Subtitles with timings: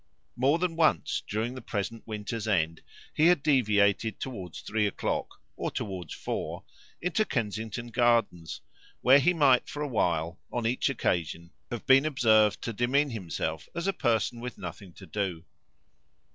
[0.35, 2.81] More than once during the present winter's end
[3.13, 6.63] he had deviated toward three o'clock, or toward four,
[6.99, 8.61] into Kensington Gardens,
[9.01, 13.69] where he might for a while, on each occasion, have been observed to demean himself
[13.75, 15.45] as a person with nothing to do.